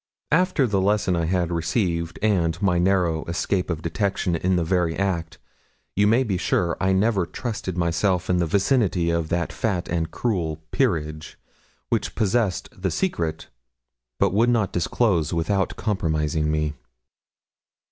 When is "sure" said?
6.37-6.75